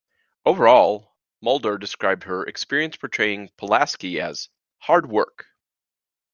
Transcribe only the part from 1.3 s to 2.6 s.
Muldaur described her